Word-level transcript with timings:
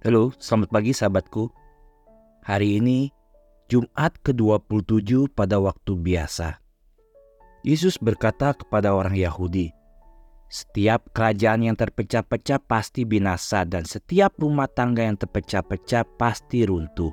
Halo, 0.00 0.32
selamat 0.40 0.72
pagi 0.72 0.96
sahabatku. 0.96 1.52
Hari 2.48 2.80
ini 2.80 3.12
Jumat 3.68 4.16
ke-27 4.24 5.28
pada 5.36 5.60
waktu 5.60 5.92
biasa. 5.92 6.56
Yesus 7.68 8.00
berkata 8.00 8.56
kepada 8.56 8.96
orang 8.96 9.12
Yahudi, 9.12 9.68
"Setiap 10.48 11.12
kerajaan 11.12 11.68
yang 11.68 11.76
terpecah-pecah 11.76 12.64
pasti 12.64 13.04
binasa 13.04 13.68
dan 13.68 13.84
setiap 13.84 14.40
rumah 14.40 14.72
tangga 14.72 15.04
yang 15.04 15.20
terpecah-pecah 15.20 16.08
pasti 16.16 16.64
runtuh. 16.64 17.12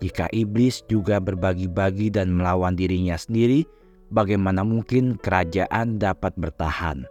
Jika 0.00 0.32
iblis 0.32 0.88
juga 0.88 1.20
berbagi-bagi 1.20 2.16
dan 2.16 2.32
melawan 2.32 2.80
dirinya 2.80 3.20
sendiri, 3.20 3.68
bagaimana 4.08 4.64
mungkin 4.64 5.20
kerajaan 5.20 6.00
dapat 6.00 6.32
bertahan?" 6.40 7.04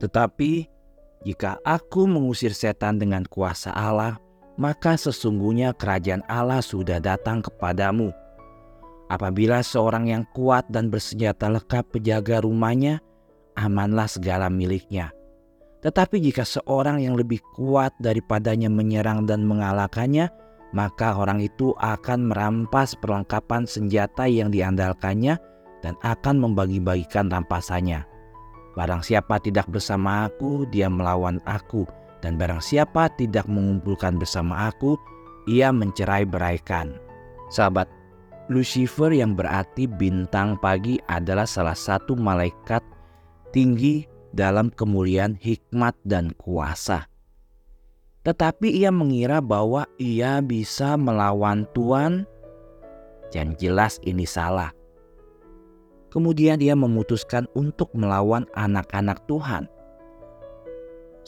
Tetapi 0.00 0.75
jika 1.24 1.56
aku 1.64 2.04
mengusir 2.04 2.52
setan 2.52 3.00
dengan 3.00 3.24
kuasa 3.24 3.72
Allah, 3.72 4.20
maka 4.56 4.96
sesungguhnya 4.96 5.76
kerajaan 5.76 6.24
Allah 6.28 6.64
sudah 6.64 7.00
datang 7.00 7.44
kepadamu. 7.44 8.12
Apabila 9.06 9.62
seorang 9.62 10.10
yang 10.10 10.26
kuat 10.34 10.66
dan 10.66 10.90
bersenjata 10.90 11.46
lengkap 11.46 11.94
penjaga 11.94 12.42
rumahnya, 12.42 12.98
amanlah 13.54 14.10
segala 14.10 14.50
miliknya. 14.50 15.14
Tetapi 15.86 16.18
jika 16.18 16.42
seorang 16.42 16.98
yang 16.98 17.14
lebih 17.14 17.38
kuat 17.54 17.94
daripadanya 18.02 18.66
menyerang 18.66 19.22
dan 19.22 19.46
mengalahkannya, 19.46 20.26
maka 20.74 21.14
orang 21.14 21.38
itu 21.38 21.70
akan 21.78 22.34
merampas 22.34 22.98
perlengkapan 22.98 23.70
senjata 23.70 24.26
yang 24.26 24.50
diandalkannya 24.50 25.38
dan 25.86 25.94
akan 26.02 26.42
membagi-bagikan 26.42 27.30
rampasannya. 27.30 28.15
Barang 28.76 29.00
siapa 29.00 29.40
tidak 29.40 29.72
bersama 29.72 30.28
aku, 30.28 30.68
dia 30.68 30.92
melawan 30.92 31.40
aku. 31.48 31.88
Dan 32.20 32.36
barang 32.36 32.60
siapa 32.60 33.08
tidak 33.16 33.48
mengumpulkan 33.48 34.20
bersama 34.20 34.68
aku, 34.68 35.00
ia 35.48 35.72
mencerai 35.72 36.28
beraikan. 36.28 37.00
Sahabat, 37.48 37.88
Lucifer 38.52 39.10
yang 39.10 39.32
berarti 39.32 39.88
bintang 39.88 40.60
pagi 40.60 41.00
adalah 41.08 41.48
salah 41.48 41.74
satu 41.74 42.14
malaikat 42.14 42.84
tinggi 43.50 44.04
dalam 44.36 44.68
kemuliaan 44.68 45.40
hikmat 45.40 45.96
dan 46.04 46.36
kuasa. 46.36 47.08
Tetapi 48.28 48.76
ia 48.76 48.92
mengira 48.92 49.40
bahwa 49.40 49.88
ia 49.96 50.44
bisa 50.44 51.00
melawan 51.00 51.64
Tuhan. 51.72 52.28
Dan 53.32 53.56
jelas 53.56 53.96
ini 54.04 54.28
salah. 54.28 54.75
Kemudian 56.16 56.56
dia 56.56 56.72
memutuskan 56.72 57.44
untuk 57.52 57.92
melawan 57.92 58.48
anak-anak 58.56 59.20
Tuhan. 59.28 59.68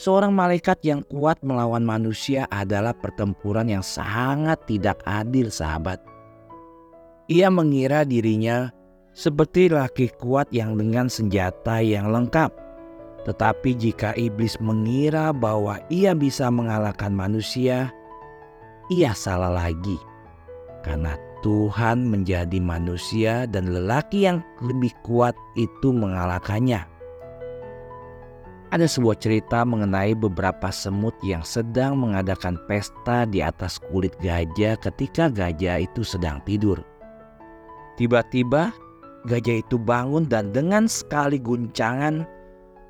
Seorang 0.00 0.32
malaikat 0.32 0.80
yang 0.80 1.04
kuat 1.12 1.44
melawan 1.44 1.84
manusia 1.84 2.48
adalah 2.48 2.96
pertempuran 2.96 3.68
yang 3.68 3.84
sangat 3.84 4.56
tidak 4.64 5.04
adil, 5.04 5.52
sahabat. 5.52 6.00
Ia 7.28 7.52
mengira 7.52 8.08
dirinya 8.08 8.72
seperti 9.12 9.68
laki 9.68 10.08
kuat 10.16 10.48
yang 10.56 10.80
dengan 10.80 11.12
senjata 11.12 11.84
yang 11.84 12.08
lengkap. 12.08 12.48
Tetapi 13.28 13.76
jika 13.76 14.16
iblis 14.16 14.56
mengira 14.56 15.36
bahwa 15.36 15.84
ia 15.92 16.16
bisa 16.16 16.48
mengalahkan 16.48 17.12
manusia, 17.12 17.92
ia 18.88 19.12
salah 19.12 19.52
lagi. 19.52 20.00
Karena 20.80 21.27
Tuhan 21.40 22.02
menjadi 22.02 22.58
manusia 22.58 23.46
dan 23.46 23.70
lelaki 23.70 24.26
yang 24.26 24.42
lebih 24.58 24.90
kuat 25.06 25.38
itu 25.54 25.94
mengalahkannya. 25.94 26.82
Ada 28.68 28.84
sebuah 28.84 29.16
cerita 29.16 29.64
mengenai 29.64 30.12
beberapa 30.12 30.68
semut 30.68 31.16
yang 31.24 31.40
sedang 31.40 31.96
mengadakan 31.96 32.60
pesta 32.68 33.24
di 33.24 33.40
atas 33.40 33.80
kulit 33.88 34.12
gajah 34.20 34.76
ketika 34.76 35.32
gajah 35.32 35.88
itu 35.88 36.04
sedang 36.04 36.44
tidur. 36.44 36.84
Tiba-tiba 37.96 38.68
gajah 39.24 39.64
itu 39.64 39.80
bangun 39.80 40.28
dan 40.28 40.52
dengan 40.52 40.84
sekali 40.84 41.40
guncangan 41.40 42.28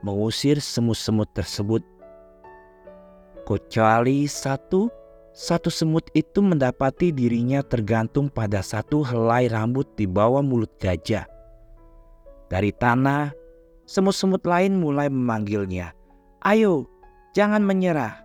mengusir 0.03 0.59
semut-semut 0.59 1.31
tersebut. 1.31 1.87
Kecuali 3.47 4.27
satu 4.27 4.98
satu 5.39 5.71
semut 5.71 6.03
itu 6.19 6.43
mendapati 6.43 7.15
dirinya 7.15 7.63
tergantung 7.63 8.27
pada 8.27 8.59
satu 8.59 9.07
helai 9.07 9.47
rambut 9.47 9.87
di 9.95 10.03
bawah 10.03 10.43
mulut 10.43 10.75
gajah. 10.83 11.31
Dari 12.51 12.75
tanah, 12.75 13.31
semut-semut 13.87 14.43
lain 14.43 14.83
mulai 14.83 15.07
memanggilnya, 15.07 15.95
"Ayo, 16.43 16.91
jangan 17.39 17.63
menyerah. 17.63 18.19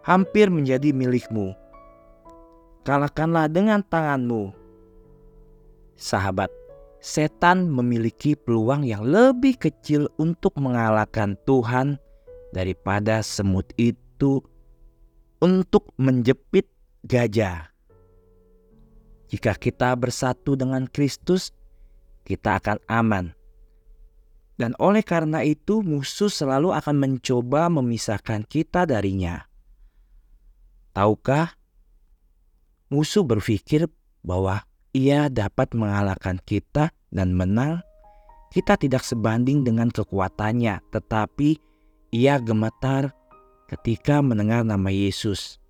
Hampir 0.00 0.48
menjadi 0.48 0.96
milikmu. 0.96 1.52
Kalahkanlah 2.88 3.52
dengan 3.52 3.84
tanganmu." 3.84 4.56
Sahabat, 5.92 6.48
setan 7.04 7.68
memiliki 7.68 8.32
peluang 8.32 8.80
yang 8.80 9.04
lebih 9.04 9.60
kecil 9.60 10.08
untuk 10.16 10.56
mengalahkan 10.56 11.36
Tuhan 11.44 12.00
daripada 12.56 13.20
semut 13.20 13.68
itu 13.76 14.40
untuk 15.38 15.94
menjepit 15.98 16.66
gajah. 17.06 17.70
Jika 19.28 19.54
kita 19.54 19.92
bersatu 19.94 20.56
dengan 20.56 20.88
Kristus, 20.88 21.52
kita 22.24 22.58
akan 22.58 22.78
aman. 22.88 23.36
Dan 24.58 24.74
oleh 24.82 25.06
karena 25.06 25.46
itu, 25.46 25.86
musuh 25.86 26.32
selalu 26.32 26.74
akan 26.74 26.96
mencoba 26.98 27.70
memisahkan 27.70 28.42
kita 28.42 28.88
darinya. 28.88 29.46
Tahukah, 30.96 31.54
musuh 32.90 33.22
berpikir 33.22 33.86
bahwa 34.26 34.66
ia 34.90 35.30
dapat 35.30 35.76
mengalahkan 35.78 36.42
kita 36.42 36.90
dan 37.14 37.38
menang. 37.38 37.84
Kita 38.48 38.80
tidak 38.80 39.04
sebanding 39.04 39.62
dengan 39.62 39.92
kekuatannya, 39.92 40.80
tetapi 40.90 41.60
ia 42.10 42.40
gemetar 42.40 43.12
ketika 43.68 44.24
mendengar 44.24 44.64
nama 44.64 44.88
Yesus. 44.88 45.60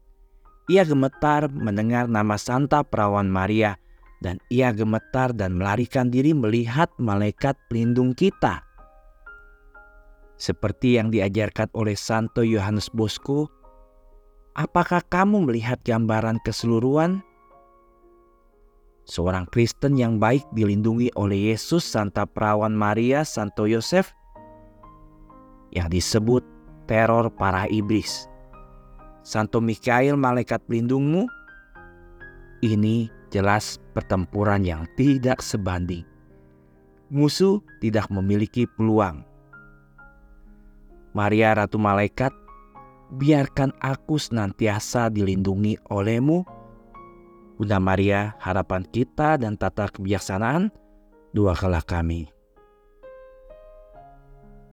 Ia 0.71 0.87
gemetar 0.87 1.51
mendengar 1.51 2.07
nama 2.07 2.39
Santa 2.39 2.87
Perawan 2.87 3.27
Maria 3.27 3.77
dan 4.23 4.39
ia 4.51 4.71
gemetar 4.71 5.35
dan 5.35 5.59
melarikan 5.59 6.11
diri 6.11 6.35
melihat 6.35 6.91
malaikat 6.99 7.59
pelindung 7.67 8.15
kita. 8.15 8.63
Seperti 10.39 11.03
yang 11.03 11.11
diajarkan 11.11 11.67
oleh 11.75 11.99
Santo 11.99 12.47
Yohanes 12.47 12.87
Bosco, 12.95 13.51
apakah 14.55 15.03
kamu 15.03 15.51
melihat 15.51 15.83
gambaran 15.83 16.39
keseluruhan? 16.47 17.27
Seorang 19.09 19.49
Kristen 19.49 19.97
yang 19.97 20.21
baik 20.21 20.45
dilindungi 20.53 21.11
oleh 21.17 21.51
Yesus, 21.51 21.81
Santa 21.83 22.29
Perawan 22.29 22.77
Maria, 22.77 23.25
Santo 23.25 23.65
Yosef, 23.65 24.13
yang 25.73 25.89
disebut 25.89 26.45
teror 26.89 27.29
para 27.31 27.69
iblis. 27.69 28.27
Santo 29.21 29.61
Mikael 29.61 30.17
malaikat 30.17 30.65
pelindungmu, 30.65 31.29
ini 32.65 33.13
jelas 33.29 33.77
pertempuran 33.93 34.65
yang 34.65 34.89
tidak 34.97 35.45
sebanding. 35.45 36.03
Musuh 37.13 37.61
tidak 37.85 38.09
memiliki 38.09 38.65
peluang. 38.65 39.23
Maria 41.13 41.53
Ratu 41.57 41.77
Malaikat, 41.77 42.33
biarkan 43.13 43.73
aku 43.81 44.17
senantiasa 44.17 45.13
dilindungi 45.13 45.77
olehmu. 45.93 46.45
Bunda 47.57 47.81
Maria, 47.83 48.37
harapan 48.39 48.87
kita 48.87 49.35
dan 49.41 49.59
tata 49.59 49.91
kebijaksanaan, 49.91 50.71
doakanlah 51.35 51.83
kami. 51.83 52.38